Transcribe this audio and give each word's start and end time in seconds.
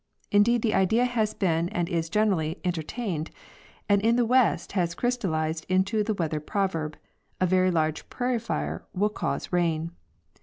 Indeed 0.31 0.63
the 0.63 0.73
idea 0.73 1.05
has 1.05 1.35
been 1.35 1.69
and 1.69 1.87
is 1.87 2.09
generally 2.09 2.59
entertained 2.65 3.29
and 3.87 4.01
in 4.01 4.15
the 4.15 4.25
west 4.25 4.71
has 4.71 4.95
ecrystal 4.95 5.29
lized 5.29 5.63
into 5.69 6.03
the 6.03 6.15
weather 6.15 6.39
proverb, 6.39 6.97
"A 7.39 7.45
very 7.45 7.69
large 7.69 8.09
prairie 8.09 8.39
fire 8.39 8.83
will 8.95 9.09
cause 9.09 9.53
rain." 9.53 9.91